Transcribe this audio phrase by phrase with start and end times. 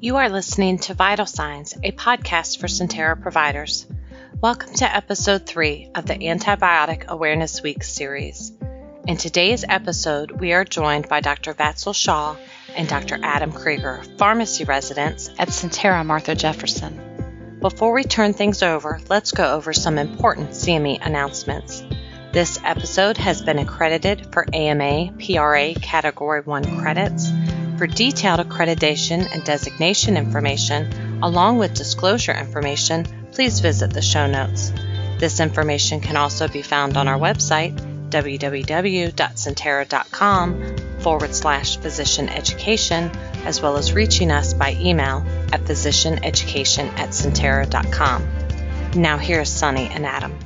[0.00, 3.84] You are listening to Vital Signs, a podcast for Sentara providers.
[4.40, 8.52] Welcome to episode three of the Antibiotic Awareness Week series.
[9.08, 11.52] In today's episode, we are joined by Dr.
[11.52, 12.36] Vatsal Shah
[12.76, 13.18] and Dr.
[13.20, 17.58] Adam Cregger, pharmacy residents at Sentara Martha Jefferson.
[17.60, 21.82] Before we turn things over, let's go over some important CME announcements.
[22.30, 27.32] This episode has been accredited for AMA PRA Category 1 credits
[27.78, 34.72] for detailed accreditation and designation information, along with disclosure information, please visit the show notes.
[35.18, 37.78] This information can also be found on our website,
[38.10, 43.10] www.sentara.com forward slash physician education,
[43.44, 48.26] as well as reaching us by email at physicianeducation at sentara.com.
[49.00, 50.36] Now here's Sunny and Adam.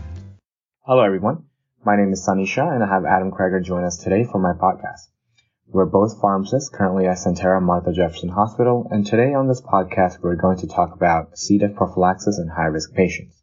[0.80, 1.45] Hello everyone.
[1.84, 4.53] My name is Sunny Shah and I have Adam Cregger join us today for my
[4.53, 5.12] podcast.
[5.73, 10.37] We're both pharmacists currently at Sentara Martha Jefferson Hospital, and today on this podcast we're
[10.37, 11.57] going to talk about C.
[11.57, 13.42] diff prophylaxis in high-risk patients.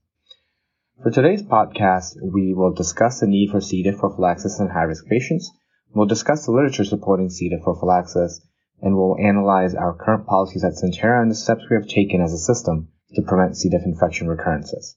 [1.01, 3.81] For today's podcast, we will discuss the need for C.
[3.81, 5.49] diff prophylaxis in high-risk patients,
[5.95, 7.49] we'll discuss the literature supporting C.
[7.49, 8.45] diff prophylaxis,
[8.79, 12.31] and we'll analyze our current policies at Sentara and the steps we have taken as
[12.31, 13.69] a system to prevent C.
[13.69, 14.95] diff infection recurrences.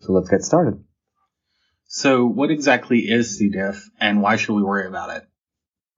[0.00, 0.82] So let's get started.
[1.86, 3.48] So what exactly is C.
[3.48, 5.28] diff, and why should we worry about it?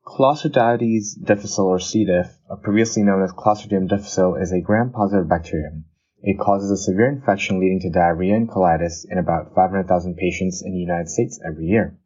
[0.06, 2.04] Clostridioides difficile or C.
[2.04, 2.28] diff,
[2.62, 5.84] previously known as Clostridium difficile, is a gram-positive bacterium.
[6.22, 10.72] It causes a severe infection leading to diarrhea and colitis in about 500,000 patients in
[10.72, 11.98] the United States every year.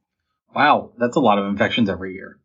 [0.55, 2.39] Wow, that's a lot of infections every year.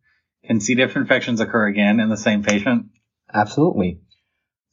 [0.46, 0.76] Can C.
[0.76, 2.88] diff infections occur again in the same patient?
[3.34, 4.02] Absolutely.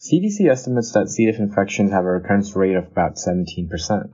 [0.01, 1.27] CDC estimates that C.
[1.27, 4.13] diff infections have a recurrence rate of about 17%.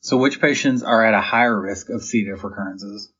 [0.00, 2.24] So which patients are at a higher risk of C.
[2.24, 3.12] diff recurrences?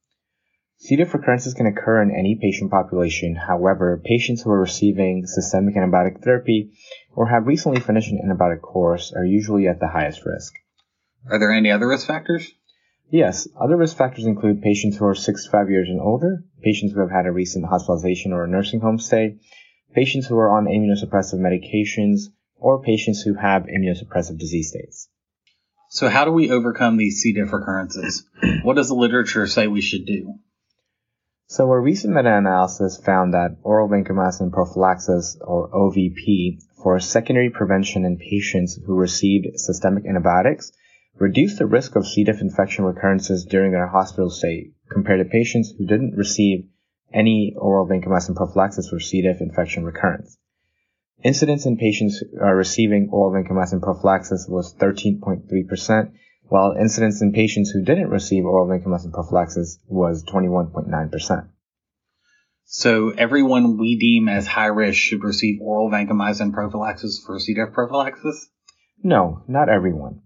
[0.83, 0.97] C.
[0.97, 3.34] diff recurrences can occur in any patient population.
[3.34, 6.72] However, patients who are receiving systemic antibiotic therapy
[7.14, 10.55] or have recently finished an antibiotic course are usually at the highest risk.
[11.31, 12.50] Are there any other risk factors?
[13.11, 17.10] Yes, other risk factors include patients who are 65 years and older, patients who have
[17.10, 19.37] had a recent hospitalization or a nursing home stay,
[19.94, 25.10] patients who are on immunosuppressive medications, or patients who have immunosuppressive disease states.
[25.91, 27.34] So how do we overcome these C.
[27.34, 28.25] diff recurrences?
[28.62, 30.37] What does the literature say we should do?
[31.53, 38.19] So a recent meta-analysis found that oral vancomycin prophylaxis, or OVP, for secondary prevention in
[38.19, 40.71] patients who received systemic antibiotics
[41.19, 42.22] reduced the risk of C.
[42.22, 46.69] diff infection recurrences during their hospital stay compared to patients who didn't receive
[47.12, 49.21] any oral vancomycin prophylaxis for C.
[49.21, 50.38] diff infection recurrence.
[51.25, 56.12] Incidence in patients receiving oral vancomycin prophylaxis was 13.3%,
[56.50, 61.49] while incidence in patients who didn't receive oral vancomycin prophylaxis was 21.9%.
[62.65, 67.55] So everyone we deem as high risk should receive oral vancomycin prophylaxis for C.
[67.55, 68.50] diff prophylaxis?
[69.03, 70.22] No, not everyone.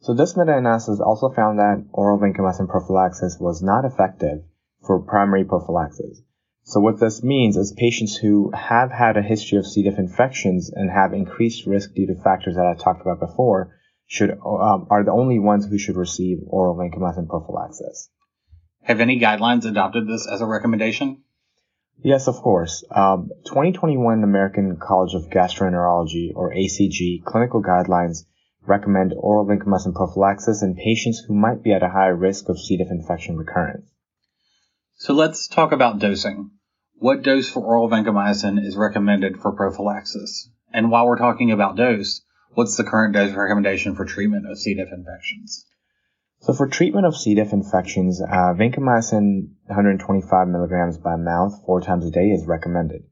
[0.00, 4.42] So this meta-analysis also found that oral vancomycin prophylaxis was not effective
[4.84, 6.22] for primary prophylaxis.
[6.64, 9.84] So what this means is patients who have had a history of C.
[9.84, 13.77] diff infections and have increased risk due to factors that I talked about before
[14.08, 18.10] should um, are the only ones who should receive oral vancomycin prophylaxis.
[18.82, 21.22] Have any guidelines adopted this as a recommendation?
[22.02, 22.84] Yes, of course.
[22.90, 28.24] Um, 2021 American College of Gastroenterology, or ACG, clinical guidelines
[28.66, 32.78] recommend oral vancomycin prophylaxis in patients who might be at a higher risk of C.
[32.78, 33.90] diff infection recurrence.
[34.94, 36.52] So let's talk about dosing.
[36.94, 40.50] What dose for oral vancomycin is recommended for prophylaxis?
[40.72, 42.22] And while we're talking about dose,
[42.54, 44.74] What's the current recommendation for treatment of C.
[44.74, 45.66] diff infections?
[46.40, 47.34] So for treatment of C.
[47.34, 53.04] diff infections, uh, vancomycin 125 milligrams by mouth four times a day is recommended.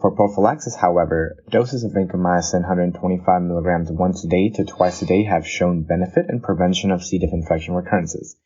[0.00, 5.24] For prophylaxis, however, doses of vancomycin 125 milligrams once a day to twice a day
[5.24, 7.18] have shown benefit in prevention of C.
[7.18, 8.36] diff infection recurrences.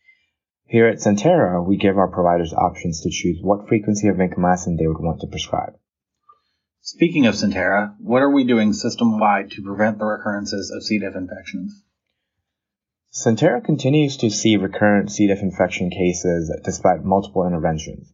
[0.66, 4.86] Here at Sentara, we give our providers options to choose what frequency of vancomycin they
[4.86, 5.74] would want to prescribe.
[6.80, 10.98] Speaking of Sentara, what are we doing system wide to prevent the recurrences of C.
[10.98, 11.82] diff infections?
[13.12, 15.26] Sentara continues to see recurrent C.
[15.26, 18.12] diff infection cases despite multiple interventions.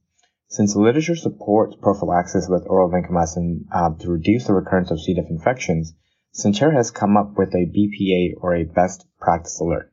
[0.48, 5.14] Since the literature supports prophylaxis with oral vancomycin uh, to reduce the recurrence of C.
[5.14, 5.94] diff infections,
[6.34, 9.92] Sentara has come up with a BPA or a best practice alert.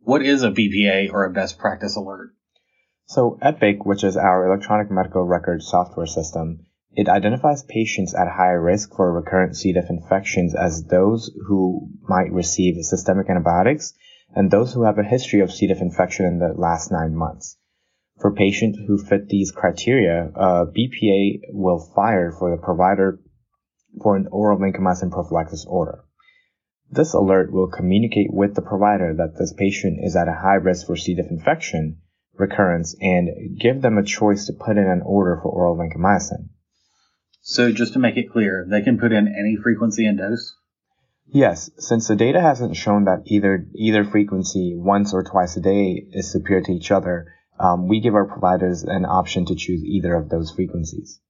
[0.00, 2.34] What is a BPA or a best practice alert?
[3.06, 8.62] So Epic, which is our electronic medical record software system, it identifies patients at higher
[8.62, 9.72] risk for recurrent C.
[9.72, 13.94] diff infections as those who might receive systemic antibiotics
[14.34, 15.66] and those who have a history of C.
[15.66, 17.56] diff infection in the last nine months.
[18.20, 23.20] For patients who fit these criteria, uh, BPA will fire for the provider
[24.02, 26.04] for an oral vancomycin prophylaxis order.
[26.90, 30.86] This alert will communicate with the provider that this patient is at a high risk
[30.86, 31.14] for C.
[31.14, 32.02] diff infection
[32.34, 36.48] recurrence and give them a choice to put in an order for oral vancomycin.
[37.44, 40.54] So just to make it clear, they can put in any frequency and dose?
[41.26, 46.06] Yes, since the data hasn't shown that either either frequency once or twice a day
[46.12, 50.14] is superior to each other, um, we give our providers an option to choose either
[50.14, 51.20] of those frequencies.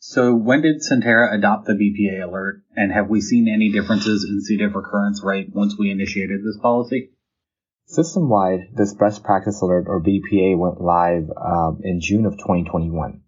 [0.00, 4.40] So when did Sentara adopt the BPA alert, and have we seen any differences in
[4.42, 4.56] C.
[4.56, 7.12] diff recurrence rate once we initiated this policy?
[7.86, 13.23] System-wide, this best practice alert or BPA went live um, in June of 2021.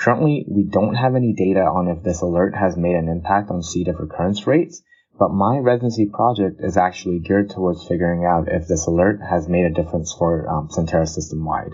[0.00, 3.62] Currently, we don't have any data on if this alert has made an impact on
[3.62, 3.84] C.
[3.84, 4.82] diff recurrence rates,
[5.18, 9.66] but my residency project is actually geared towards figuring out if this alert has made
[9.66, 11.72] a difference for um, Sentara system-wide.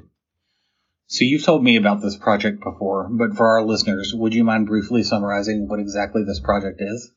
[1.07, 4.67] So you've told me about this project before, but for our listeners, would you mind
[4.67, 7.13] briefly summarizing what exactly this project is?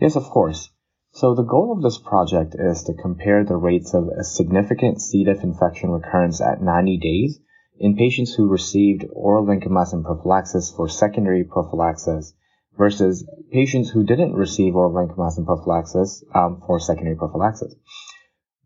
[0.00, 0.68] Yes, of course.
[1.12, 5.22] So the goal of this project is to compare the rates of a significant C.
[5.22, 7.38] diff infection recurrence at 90 days
[7.80, 12.34] in patients who received oral vancomycin prophylaxis for secondary prophylaxis
[12.76, 17.74] versus patients who didn't receive oral vancomycin prophylaxis um, for secondary prophylaxis.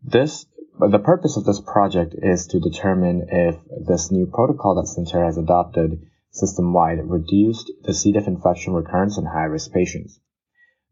[0.03, 0.45] This
[0.77, 3.55] the purpose of this project is to determine if
[3.87, 6.01] this new protocol that Sentara has adopted
[6.31, 8.11] system-wide reduced the C.
[8.11, 10.19] diff infection recurrence in high-risk patients.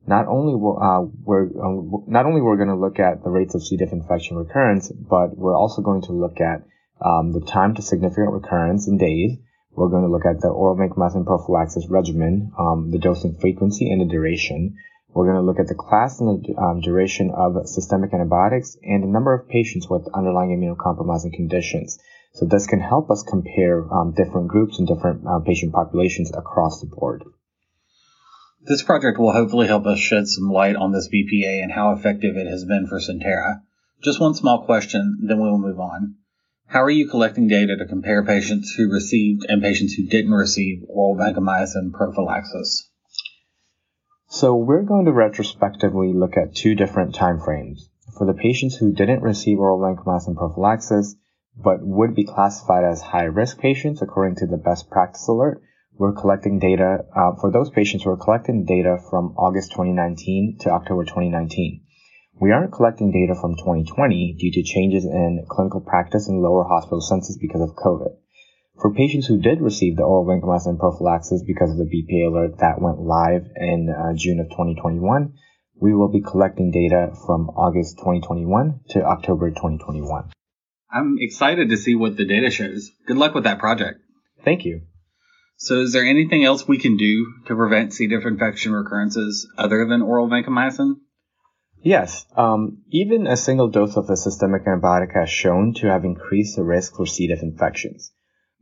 [0.08, 3.64] Not only uh, we're um, not only we're going to look at the rates of
[3.64, 3.76] C.
[3.76, 6.64] diff infection recurrence, but we're also going to look at
[7.04, 9.38] um, the time to significant recurrence in days.
[9.72, 14.02] We're going to look at the oral vancomycin prophylaxis regimen, um, the dosing frequency and
[14.02, 14.76] the duration,
[15.14, 19.04] we're going to look at the class and the um, duration of systemic antibiotics and
[19.04, 22.00] the number of patients with underlying immunocompromising conditions.
[22.34, 26.82] So this can help us compare um, different groups and different uh, patient populations across
[26.82, 27.24] the board.
[28.62, 32.36] This project will hopefully help us shed some light on this BPA and how effective
[32.36, 33.62] it has been for Sentara.
[34.02, 36.16] Just one small question, then we will move on.
[36.68, 40.84] How are you collecting data to compare patients who received and patients who didn't receive
[40.88, 42.90] oral vancomycin prophylaxis?
[44.28, 47.90] So we're going to retrospectively look at two different time frames.
[48.18, 51.16] For the patients who didn't receive oral vancomycin prophylaxis,
[51.56, 55.62] but would be classified as high-risk patients according to the best practice alert,
[55.96, 61.04] we're collecting data, uh, for those patients, we're collecting data from August 2019 to October
[61.04, 61.83] 2019.
[62.40, 67.02] We aren't collecting data from 2020 due to changes in clinical practice and lower hospital
[67.02, 68.16] census because of COVID.
[68.82, 72.82] For patients who did receive the oral vancomycin prophylaxis because of the BPA alert that
[72.82, 75.34] went live in uh, June of 2021,
[75.80, 80.32] we will be collecting data from August 2021 to October 2021.
[80.92, 82.92] I'm excited to see what the data shows.
[83.06, 84.00] Good luck with that project.
[84.44, 84.82] Thank you.
[85.58, 88.08] So, is there anything else we can do to prevent C.
[88.08, 90.96] diff infection recurrences other than oral vancomycin?
[91.84, 96.56] Yes, um, even a single dose of a systemic antibiotic has shown to have increased
[96.56, 97.28] the risk for C.
[97.28, 98.14] diff infections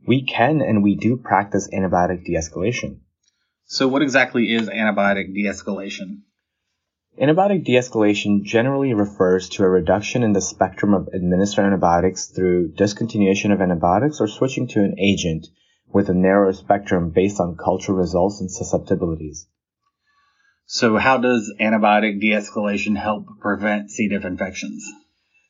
[0.06, 2.98] we can and we do practice antibiotic de-escalation.
[3.64, 6.22] So what exactly is antibiotic de-escalation?
[7.20, 13.52] Antibiotic de-escalation generally refers to a reduction in the spectrum of administered antibiotics through discontinuation
[13.52, 15.46] of antibiotics or switching to an agent
[15.92, 19.46] with a narrower spectrum based on culture results and susceptibilities.
[20.66, 24.08] So how does antibiotic de-escalation help prevent C.
[24.08, 24.84] diff infections?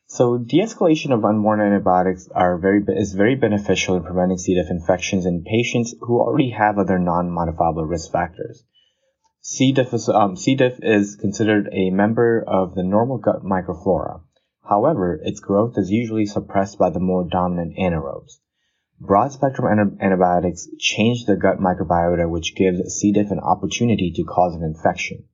[0.07, 4.55] So de-escalation of unwanted antibiotics are very is very beneficial in preventing C.
[4.55, 8.65] diff infections in patients who already have other non-modifiable risk factors.
[9.41, 9.73] C.
[9.73, 10.55] diff is, um, C.
[10.55, 14.21] diff is considered a member of the normal gut microflora.
[14.69, 18.39] However, its growth is usually suppressed by the more dominant anaerobes.
[19.05, 23.11] Broad spectrum antibiotics change the gut microbiota, which gives C.
[23.11, 25.25] diff an opportunity to cause an infection.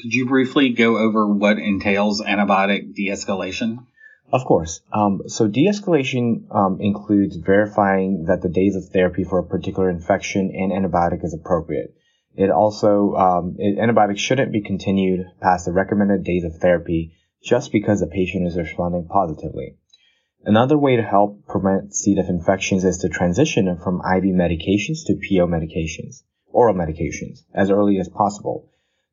[0.00, 3.86] Could you briefly go over what entails antibiotic de-escalation?
[4.32, 4.80] Of course.
[4.92, 10.52] Um, so de-escalation um, includes verifying that the days of therapy for a particular infection
[10.54, 11.96] and antibiotic is appropriate.
[12.36, 17.72] It also um, it, antibiotics shouldn't be continued past the recommended days of therapy just
[17.72, 19.76] because the patient is responding positively.
[20.44, 22.16] Another way to help prevent C.
[22.16, 27.98] diff infections is to transition from IV medications to PO medications, oral medications, as early
[28.00, 28.68] as possible.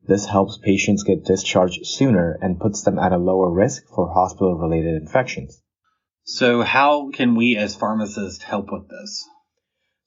[0.07, 4.57] This helps patients get discharged sooner and puts them at a lower risk for hospital
[4.57, 5.61] related infections.
[6.23, 9.27] So, how can we as pharmacists help with this?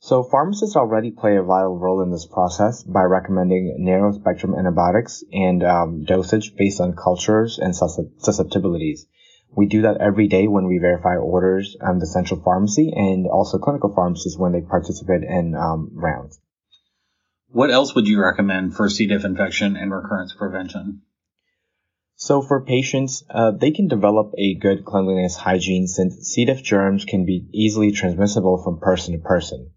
[0.01, 5.23] So, pharmacists already play a vital role in this process by recommending narrow spectrum antibiotics
[5.33, 9.07] and um, dosage based on cultures and susceptibilities.
[9.55, 13.59] We do that every day when we verify orders at the central pharmacy and also
[13.59, 16.41] clinical pharmacists when they participate in um, rounds.
[17.49, 19.07] What else would you recommend for C.
[19.07, 21.03] diff infection and recurrence prevention?
[22.17, 26.47] So for patients, uh, they can develop a good cleanliness hygiene since C.
[26.47, 29.71] diff germs can be easily transmissible from person to person.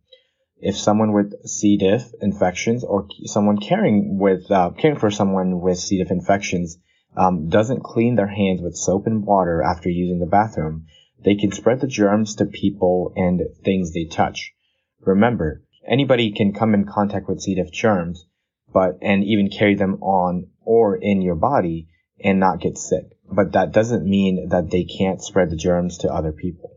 [0.57, 1.75] If someone with C.
[1.75, 5.97] diff infections or someone caring with uh, caring for someone with C.
[5.97, 6.77] diff infections
[7.17, 10.85] um, doesn't clean their hands with soap and water after using the bathroom,
[11.23, 14.53] they can spread the germs to people and things they touch.
[15.01, 17.55] Remember, anybody can come in contact with C.
[17.55, 18.25] diff germs,
[18.73, 21.87] but and even carry them on or in your body
[22.23, 23.05] and not get sick.
[23.31, 26.71] But that doesn't mean that they can't spread the germs to other people.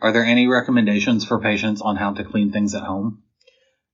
[0.00, 3.22] Are there any recommendations for patients on how to clean things at home?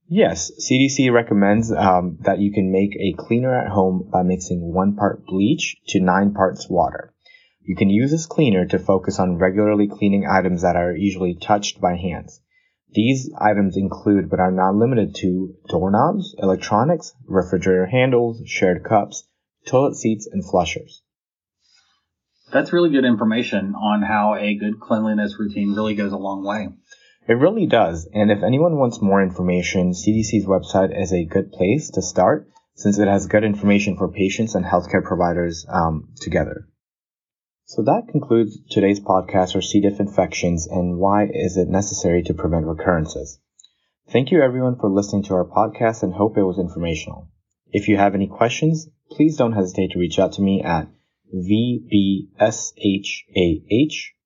[0.09, 4.95] Yes, CDC recommends um, that you can make a cleaner at home by mixing one
[4.95, 7.13] part bleach to nine parts water.
[7.61, 11.81] You can use this cleaner to focus on regularly cleaning items that are usually touched
[11.81, 12.39] by hands.
[12.89, 19.27] These items include, but are not limited to, doorknobs, electronics, refrigerator handles, shared cups,
[19.65, 21.01] toilet seats, and flushers.
[22.53, 26.69] That's really good information on how a good cleanliness routine really goes a long way.
[27.27, 31.89] It really does, and if anyone wants more information, CDC's website is a good place
[31.91, 36.69] to start since it has good information for patients and healthcare providers um, together.
[37.65, 39.81] So that concludes today's podcast for C.
[39.81, 43.39] diff infections and why is it necessary to prevent recurrences.
[44.09, 47.27] Thank you everyone for listening to our podcast and hope it was informational.
[47.73, 50.87] If you have any questions, please don't hesitate to reach out to me at
[51.35, 52.37] vbshah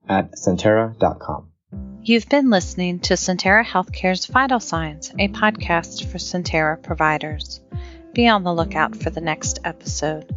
[0.08, 1.51] at sentara.com.
[2.04, 7.62] You've been listening to Sentara Healthcare's Vital Signs, a podcast for Sentara providers.
[8.14, 10.36] Be on the lookout for the next episode.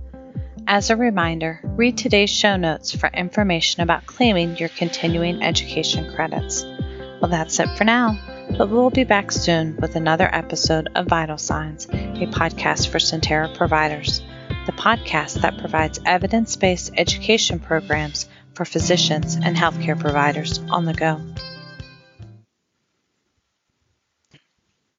[0.67, 6.65] As a reminder, read today's show notes for information about claiming your continuing education credits.
[7.21, 8.19] Well, that's it for now
[8.57, 13.55] but we'll be back soon with another episode of Vital Signs, a podcast for Sentara
[13.57, 14.21] providers,
[14.67, 20.95] the podcast that provides evidence based education programs for physicians and healthcare providers on the
[20.95, 21.21] go.